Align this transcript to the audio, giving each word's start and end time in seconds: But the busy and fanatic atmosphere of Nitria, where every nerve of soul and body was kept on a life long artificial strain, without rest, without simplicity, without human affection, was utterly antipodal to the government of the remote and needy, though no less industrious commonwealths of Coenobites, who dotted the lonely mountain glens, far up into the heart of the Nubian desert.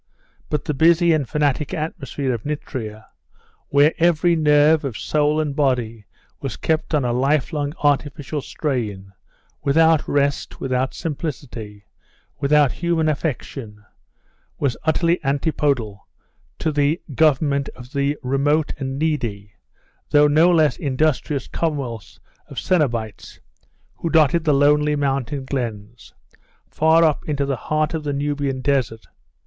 But 0.49 0.65
the 0.65 0.73
busy 0.73 1.13
and 1.13 1.29
fanatic 1.29 1.75
atmosphere 1.75 2.33
of 2.33 2.43
Nitria, 2.43 3.05
where 3.67 3.93
every 3.99 4.35
nerve 4.35 4.83
of 4.83 4.97
soul 4.97 5.39
and 5.39 5.55
body 5.55 6.07
was 6.39 6.57
kept 6.57 6.95
on 6.95 7.05
a 7.05 7.13
life 7.13 7.53
long 7.53 7.73
artificial 7.83 8.41
strain, 8.41 9.13
without 9.61 10.07
rest, 10.09 10.59
without 10.59 10.95
simplicity, 10.95 11.85
without 12.39 12.71
human 12.71 13.07
affection, 13.07 13.85
was 14.57 14.75
utterly 14.85 15.23
antipodal 15.23 16.07
to 16.57 16.71
the 16.71 16.99
government 17.13 17.69
of 17.75 17.93
the 17.93 18.17
remote 18.23 18.73
and 18.79 18.97
needy, 18.97 19.53
though 20.09 20.27
no 20.27 20.49
less 20.49 20.77
industrious 20.77 21.47
commonwealths 21.47 22.19
of 22.47 22.57
Coenobites, 22.57 23.39
who 23.97 24.09
dotted 24.09 24.45
the 24.45 24.51
lonely 24.55 24.95
mountain 24.95 25.45
glens, 25.45 26.15
far 26.71 27.03
up 27.03 27.23
into 27.29 27.45
the 27.45 27.55
heart 27.55 27.93
of 27.93 28.03
the 28.03 28.13
Nubian 28.13 28.61
desert. 28.61 29.05